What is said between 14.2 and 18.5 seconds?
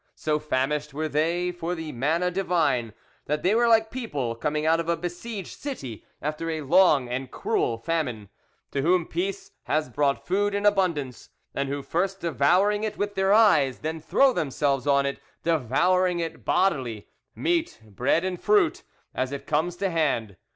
themselves on it, devouring it bodily—meat, bread, and